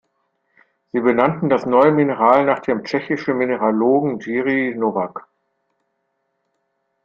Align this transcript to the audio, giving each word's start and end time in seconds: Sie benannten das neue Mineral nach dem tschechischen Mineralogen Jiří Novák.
Sie 0.91 0.99
benannten 0.99 1.47
das 1.47 1.67
neue 1.67 1.91
Mineral 1.91 2.43
nach 2.45 2.57
dem 2.57 2.83
tschechischen 2.83 3.37
Mineralogen 3.37 4.17
Jiří 4.17 4.73
Novák. 4.75 5.27